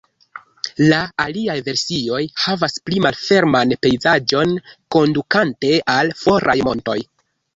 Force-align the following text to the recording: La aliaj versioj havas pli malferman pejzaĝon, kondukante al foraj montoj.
La 0.91 0.99
aliaj 1.23 1.57
versioj 1.67 2.21
havas 2.45 2.79
pli 2.87 3.03
malferman 3.05 3.75
pejzaĝon, 3.85 4.55
kondukante 4.97 5.73
al 5.97 6.13
foraj 6.23 6.57
montoj. 6.69 6.99